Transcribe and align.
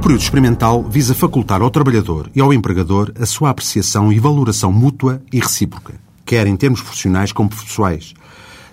período 0.00 0.22
experimental 0.22 0.82
visa 0.82 1.14
facultar 1.14 1.60
ao 1.60 1.70
trabalhador 1.70 2.30
e 2.34 2.40
ao 2.40 2.52
empregador 2.52 3.12
a 3.20 3.26
sua 3.26 3.50
apreciação 3.50 4.10
e 4.10 4.18
valoração 4.18 4.72
mútua 4.72 5.22
e 5.30 5.38
recíproca, 5.38 5.94
quer 6.24 6.46
em 6.46 6.56
termos 6.56 6.80
profissionais 6.80 7.30
como 7.30 7.50
pessoais, 7.50 8.14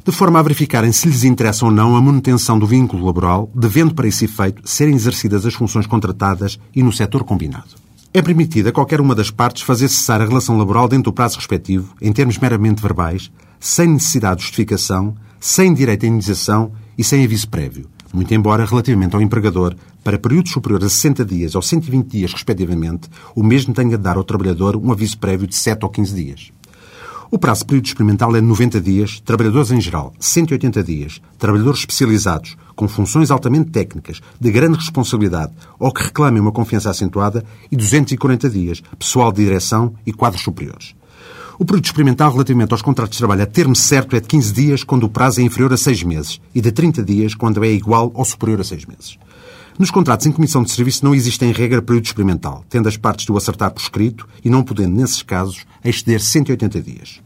de 0.06 0.12
forma 0.14 0.40
a 0.40 0.42
verificarem 0.42 0.92
se 0.94 1.08
lhes 1.08 1.26
interessa 1.26 1.66
ou 1.66 1.72
não 1.72 1.96
a 1.96 2.02
manutenção 2.02 2.58
do 2.58 2.66
vínculo 2.66 3.06
laboral, 3.06 3.52
devendo 3.54 3.94
para 3.94 4.08
esse 4.08 4.26
efeito 4.26 4.62
serem 4.64 4.96
exercidas 4.96 5.46
as 5.46 5.54
funções 5.54 5.86
contratadas 5.86 6.58
e 6.74 6.82
no 6.82 6.92
setor 6.92 7.24
combinado. 7.26 7.76
É 8.14 8.22
permitida 8.22 8.70
a 8.70 8.72
qualquer 8.72 9.02
uma 9.02 9.14
das 9.14 9.30
partes 9.30 9.64
fazer 9.64 9.88
cessar 9.90 10.22
a 10.22 10.26
relação 10.26 10.58
laboral 10.58 10.88
dentro 10.88 11.12
do 11.12 11.14
prazo 11.14 11.36
respectivo, 11.36 11.94
em 12.02 12.12
termos 12.14 12.38
meramente 12.38 12.82
verbais, 12.82 13.30
sem 13.60 13.88
necessidade 13.88 14.38
de 14.38 14.44
justificação, 14.44 15.16
sem 15.40 15.74
direito 15.74 16.06
à 16.06 16.08
indenização 16.08 16.72
e 16.98 17.04
sem 17.04 17.24
aviso 17.24 17.50
prévio, 17.50 17.88
muito 18.14 18.34
embora, 18.34 18.66
relativamente 18.66 19.16
ao 19.16 19.22
empregador, 19.22 19.76
para 20.04 20.18
períodos 20.18 20.52
superiores 20.52 20.88
a 20.88 20.90
60 20.90 21.26
dias 21.26 21.56
ou 21.56 21.62
120 21.62 22.08
dias, 22.08 22.34
respectivamente, 22.34 23.10
o 23.36 23.44
mesmo 23.44 23.74
tenha 23.74 23.98
de 23.98 24.04
dar 24.04 24.18
ao 24.18 24.24
trabalhador 24.24 24.76
um 24.76 24.92
aviso 24.92 25.18
prévio 25.18 25.48
de 25.48 25.56
7 25.56 25.84
ou 25.84 25.90
15 25.90 26.16
dias. 26.16 26.52
O 27.32 27.38
prazo 27.38 27.60
de 27.60 27.68
período 27.68 27.86
experimental 27.86 28.36
é 28.36 28.42
de 28.42 28.48
90 28.48 28.82
dias, 28.82 29.20
trabalhadores 29.20 29.70
em 29.70 29.80
geral, 29.80 30.12
180 30.20 30.84
dias, 30.84 31.22
trabalhadores 31.38 31.82
especializados, 31.82 32.58
com 32.76 32.88
funções 32.88 33.30
altamente 33.30 33.70
técnicas, 33.70 34.20
de 34.40 34.52
grande 34.52 34.80
responsabilidade 34.80 35.54
ou 35.78 35.92
que 35.92 36.02
reclamem 36.02 36.42
uma 36.42 36.52
confiança 36.52 36.90
acentuada, 36.90 37.46
e 37.72 37.76
240 37.76 38.50
dias, 38.50 38.82
pessoal 38.98 39.32
de 39.32 39.44
direção 39.44 39.94
e 40.08 40.12
quadros 40.12 40.42
superiores. 40.42 40.96
O 41.60 41.66
período 41.66 41.88
experimental 41.88 42.32
relativamente 42.32 42.72
aos 42.72 42.82
contratos 42.82 43.12
de 43.12 43.18
trabalho 43.18 43.44
a 43.44 43.46
termo 43.46 43.76
certo 43.76 44.16
é 44.16 44.22
de 44.22 44.28
15 44.30 44.54
dias 44.54 44.84
quando 44.86 45.04
o 45.04 45.10
prazo 45.10 45.42
é 45.42 45.44
inferior 45.44 45.74
a 45.74 45.78
6 45.78 46.04
meses 46.04 46.40
e 46.56 46.62
de 46.62 46.72
30 46.72 47.04
dias 47.04 47.36
quando 47.36 47.62
é 47.66 47.70
igual 47.70 48.14
ou 48.16 48.24
superior 48.24 48.62
a 48.62 48.64
6 48.64 48.86
meses. 48.86 49.20
Nos 49.78 49.92
contratos 49.92 50.26
em 50.26 50.32
comissão 50.32 50.64
de 50.64 50.72
serviço 50.72 51.04
não 51.04 51.14
existe 51.14 51.44
em 51.44 51.52
regra 51.52 51.82
período 51.82 52.06
experimental, 52.06 52.64
tendo 52.70 52.88
as 52.88 52.96
partes 52.96 53.26
de 53.26 53.32
o 53.34 53.36
acertar 53.36 53.72
por 53.72 53.82
escrito 53.82 54.26
e 54.42 54.50
não 54.50 54.64
podendo, 54.64 54.96
nesses 54.96 55.22
casos, 55.22 55.66
exceder 55.84 56.22
180 56.22 56.82
dias. 56.82 57.20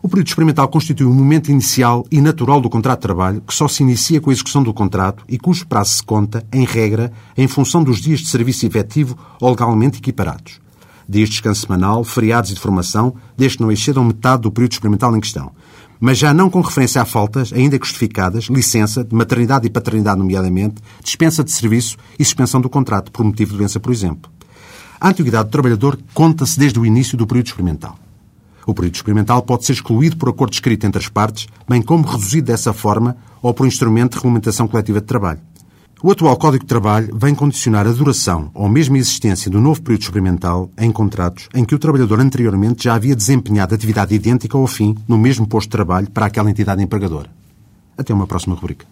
O 0.00 0.08
período 0.08 0.28
experimental 0.28 0.68
constitui 0.68 1.04
o 1.04 1.10
um 1.10 1.14
momento 1.14 1.50
inicial 1.50 2.06
e 2.08 2.20
natural 2.20 2.60
do 2.60 2.70
contrato 2.70 3.00
de 3.00 3.02
trabalho 3.02 3.40
que 3.40 3.52
só 3.52 3.66
se 3.66 3.82
inicia 3.82 4.20
com 4.20 4.30
a 4.30 4.32
execução 4.32 4.62
do 4.62 4.72
contrato 4.72 5.24
e 5.28 5.40
cujo 5.40 5.66
prazo 5.66 5.92
se 5.92 6.04
conta, 6.04 6.46
em 6.52 6.64
regra, 6.64 7.10
em 7.36 7.48
função 7.48 7.82
dos 7.82 8.00
dias 8.00 8.20
de 8.20 8.28
serviço 8.28 8.64
efetivo 8.64 9.18
ou 9.40 9.50
legalmente 9.50 9.98
equiparados. 9.98 10.64
Dias 11.08 11.28
de 11.28 11.34
descanso 11.34 11.62
semanal, 11.62 12.02
feriados 12.04 12.50
e 12.50 12.54
de 12.54 12.60
formação, 12.60 13.14
desde 13.36 13.58
que 13.58 13.62
não 13.62 13.70
excedam 13.70 14.04
metade 14.04 14.42
do 14.42 14.50
período 14.50 14.72
experimental 14.72 15.16
em 15.16 15.20
questão 15.20 15.52
mas 16.00 16.18
já 16.18 16.32
não 16.34 16.50
com 16.50 16.60
referência 16.60 17.00
a 17.00 17.04
faltas, 17.04 17.52
ainda 17.52 17.78
justificadas, 17.78 18.44
licença, 18.44 19.02
de 19.04 19.14
maternidade 19.14 19.66
e 19.66 19.70
paternidade, 19.70 20.18
nomeadamente, 20.18 20.76
dispensa 21.02 21.42
de 21.42 21.50
serviço 21.50 21.96
e 22.18 22.24
suspensão 22.24 22.60
do 22.60 22.68
contrato 22.68 23.10
por 23.10 23.24
motivo 23.24 23.52
de 23.52 23.58
doença, 23.58 23.80
por 23.80 23.92
exemplo. 23.92 24.30
A 25.00 25.08
antiguidade 25.08 25.48
do 25.48 25.52
trabalhador 25.52 25.98
conta-se 26.14 26.58
desde 26.58 26.78
o 26.78 26.86
início 26.86 27.16
do 27.16 27.26
período 27.26 27.46
experimental. 27.46 27.98
O 28.66 28.74
período 28.74 28.96
experimental 28.96 29.42
pode 29.42 29.64
ser 29.64 29.72
excluído 29.72 30.16
por 30.16 30.28
acordo 30.28 30.52
escrito 30.52 30.86
entre 30.86 31.00
as 31.00 31.08
partes, 31.08 31.46
bem 31.68 31.80
como 31.80 32.06
reduzido 32.06 32.46
dessa 32.46 32.72
forma 32.72 33.16
ou 33.40 33.54
por 33.54 33.66
instrumento 33.66 34.12
de 34.12 34.16
regulamentação 34.16 34.66
coletiva 34.66 35.00
de 35.00 35.06
trabalho. 35.06 35.40
O 36.02 36.10
atual 36.10 36.36
Código 36.36 36.62
de 36.62 36.68
Trabalho 36.68 37.16
vem 37.16 37.34
condicionar 37.34 37.86
a 37.86 37.90
duração 37.90 38.50
ou 38.52 38.68
mesmo 38.68 38.96
a 38.96 38.98
existência 38.98 39.50
do 39.50 39.62
novo 39.62 39.80
período 39.80 40.02
experimental 40.02 40.70
em 40.76 40.92
contratos 40.92 41.48
em 41.54 41.64
que 41.64 41.74
o 41.74 41.78
trabalhador 41.78 42.20
anteriormente 42.20 42.84
já 42.84 42.94
havia 42.94 43.16
desempenhado 43.16 43.74
atividade 43.74 44.14
idêntica 44.14 44.58
ao 44.58 44.66
fim 44.66 44.94
no 45.08 45.16
mesmo 45.16 45.46
posto 45.46 45.68
de 45.68 45.72
trabalho 45.72 46.10
para 46.10 46.26
aquela 46.26 46.50
entidade 46.50 46.82
empregadora. 46.82 47.30
Até 47.96 48.12
uma 48.12 48.26
próxima 48.26 48.54
rubrica. 48.54 48.84